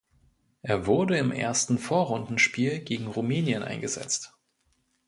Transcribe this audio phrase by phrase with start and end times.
[0.63, 4.33] Er wurde im ersten Vorrundenspiel gegen Rumänien eingesetzt.